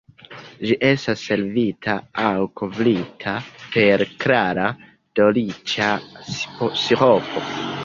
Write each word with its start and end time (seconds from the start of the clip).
Ĝi 0.67 0.75
estas 0.87 1.19
servita 1.31 1.97
aŭ 2.29 2.39
kovrita 2.61 3.35
per 3.77 4.05
klara 4.25 4.67
dolĉa 5.21 5.93
siropo. 6.41 7.49